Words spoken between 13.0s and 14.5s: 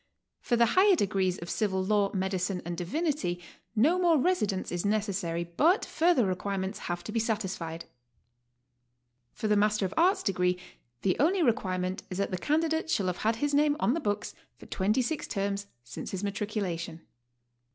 have had his name on the books